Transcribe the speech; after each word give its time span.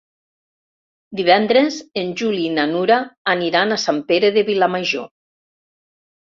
Divendres 1.19 1.77
en 2.03 2.09
Juli 2.23 2.41
i 2.47 2.55
na 2.55 2.67
Nura 2.73 2.99
aniran 3.37 3.79
a 3.79 3.81
Sant 3.87 4.03
Pere 4.11 4.35
de 4.41 4.47
Vilamajor. 4.51 5.09